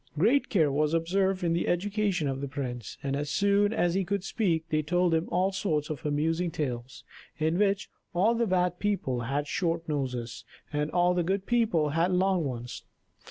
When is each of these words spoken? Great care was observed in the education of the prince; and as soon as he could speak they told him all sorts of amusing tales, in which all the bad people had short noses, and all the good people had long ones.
Great 0.17 0.49
care 0.49 0.71
was 0.71 0.95
observed 0.95 1.43
in 1.43 1.53
the 1.53 1.67
education 1.67 2.27
of 2.27 2.41
the 2.41 2.47
prince; 2.47 2.97
and 3.03 3.15
as 3.15 3.29
soon 3.29 3.71
as 3.71 3.93
he 3.93 4.03
could 4.03 4.23
speak 4.23 4.67
they 4.69 4.81
told 4.81 5.13
him 5.13 5.29
all 5.29 5.51
sorts 5.51 5.91
of 5.91 6.03
amusing 6.07 6.49
tales, 6.49 7.03
in 7.37 7.59
which 7.59 7.87
all 8.11 8.33
the 8.33 8.47
bad 8.47 8.79
people 8.79 9.19
had 9.19 9.45
short 9.45 9.87
noses, 9.87 10.43
and 10.73 10.89
all 10.89 11.13
the 11.13 11.21
good 11.21 11.45
people 11.45 11.89
had 11.89 12.11
long 12.11 12.43
ones. 12.43 12.83